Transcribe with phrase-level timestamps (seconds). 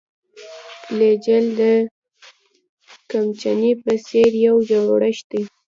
[0.85, 1.61] فلاجیل د
[3.11, 5.43] قمچینې په څېر یو جوړښت دی.